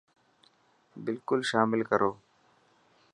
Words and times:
بلڪل 1.03 1.39
شامل 1.51 1.79
ڪرو. 1.89 2.11